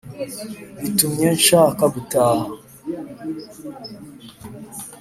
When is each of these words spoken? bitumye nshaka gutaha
bitumye 0.81 1.27
nshaka 1.37 1.83
gutaha 1.95 2.45